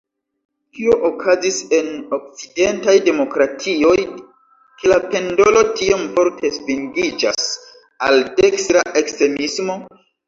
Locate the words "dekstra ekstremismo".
8.41-9.79